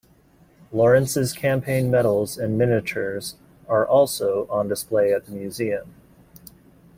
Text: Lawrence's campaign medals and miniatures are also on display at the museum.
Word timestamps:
Lawrence's 0.71 1.31
campaign 1.31 1.91
medals 1.91 2.35
and 2.35 2.57
miniatures 2.57 3.35
are 3.67 3.85
also 3.85 4.47
on 4.49 4.67
display 4.67 5.13
at 5.13 5.25
the 5.27 5.31
museum. 5.31 5.93